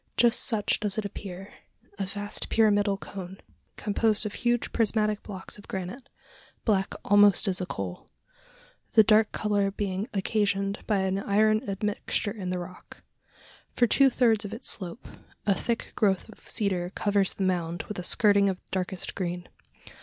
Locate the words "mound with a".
17.43-18.03